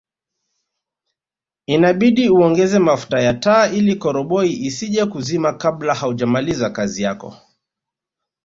[1.67, 7.37] Inabidi uongeze mafuta ya taa ili koroboi isije kuzima kabla haujamaliza kazi yako